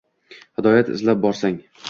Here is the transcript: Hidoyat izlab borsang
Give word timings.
Hidoyat 0.61 0.89
izlab 0.95 1.23
borsang 1.27 1.63